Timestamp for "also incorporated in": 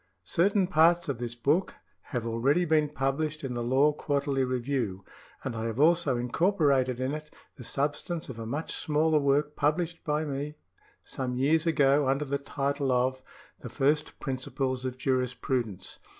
5.79-7.13